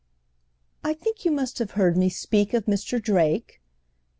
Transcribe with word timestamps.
"I 0.83 0.95
think 0.95 1.25
you 1.25 1.31
must 1.31 1.59
have 1.59 1.71
heard 1.77 1.95
me 1.95 2.09
speak 2.09 2.55
of 2.55 2.65
Mr. 2.65 2.99
Drake?" 2.99 3.61